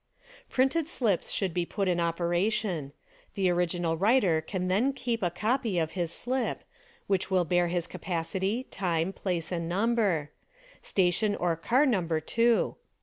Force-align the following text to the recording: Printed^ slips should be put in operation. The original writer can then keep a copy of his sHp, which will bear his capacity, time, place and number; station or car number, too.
Printed^ 0.51 0.87
slips 0.87 1.29
should 1.29 1.53
be 1.53 1.63
put 1.63 1.87
in 1.87 1.99
operation. 1.99 2.91
The 3.35 3.51
original 3.51 3.97
writer 3.97 4.41
can 4.41 4.67
then 4.67 4.93
keep 4.93 5.21
a 5.21 5.29
copy 5.29 5.77
of 5.77 5.91
his 5.91 6.11
sHp, 6.11 6.57
which 7.05 7.29
will 7.29 7.45
bear 7.45 7.67
his 7.67 7.85
capacity, 7.85 8.63
time, 8.71 9.13
place 9.13 9.51
and 9.51 9.69
number; 9.69 10.31
station 10.81 11.35
or 11.35 11.55
car 11.55 11.85
number, 11.85 12.19
too. 12.19 12.77